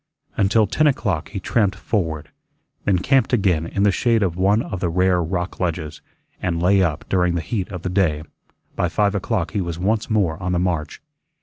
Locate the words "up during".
6.81-7.35